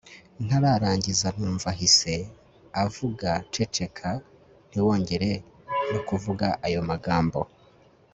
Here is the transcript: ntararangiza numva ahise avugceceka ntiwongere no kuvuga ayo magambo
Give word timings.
ntararangiza 0.45 1.27
numva 1.37 1.67
ahise 1.73 2.13
avugceceka 2.81 4.09
ntiwongere 4.69 5.29
no 5.91 5.99
kuvuga 6.07 6.47
ayo 6.65 6.81
magambo 6.89 7.39